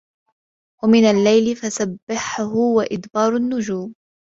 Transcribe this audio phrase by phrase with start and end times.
[0.83, 3.95] وَمِنَ اللَّيلِ فَسَبِّحهُ وَإِدبارَ النُّجومِ